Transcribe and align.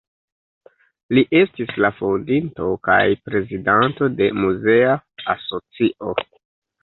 Li 1.15 1.23
estis 1.39 1.73
la 1.83 1.89
fondinto 1.97 2.69
kaj 2.87 2.97
prezidanto 3.27 4.09
de 4.21 4.29
muzea 4.45 4.95
asocio. 5.35 6.15